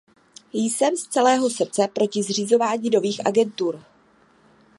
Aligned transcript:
Jsem 0.53 0.95
z 0.97 1.07
celého 1.07 1.49
srdce 1.49 1.87
proti 1.93 2.23
zřizování 2.23 2.89
nových 2.89 3.25
agentur. 3.27 3.83